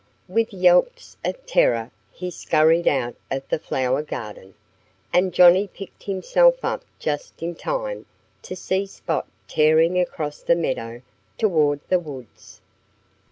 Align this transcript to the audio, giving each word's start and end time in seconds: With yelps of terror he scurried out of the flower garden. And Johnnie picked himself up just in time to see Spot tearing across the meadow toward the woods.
With 0.27 0.51
yelps 0.51 1.15
of 1.23 1.45
terror 1.45 1.91
he 2.11 2.31
scurried 2.31 2.87
out 2.87 3.15
of 3.29 3.47
the 3.49 3.59
flower 3.59 4.01
garden. 4.01 4.55
And 5.13 5.31
Johnnie 5.31 5.67
picked 5.67 6.01
himself 6.01 6.65
up 6.65 6.83
just 6.97 7.43
in 7.43 7.53
time 7.53 8.07
to 8.41 8.55
see 8.55 8.87
Spot 8.87 9.27
tearing 9.47 9.99
across 9.99 10.41
the 10.41 10.55
meadow 10.55 11.03
toward 11.37 11.81
the 11.87 11.99
woods. 11.99 12.61